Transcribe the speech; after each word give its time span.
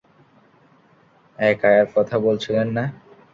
এক 1.39 1.59
আয়ার 1.65 1.87
কথা 1.95 2.15
বলেছিলেন 2.25 2.67
না? 2.77 2.83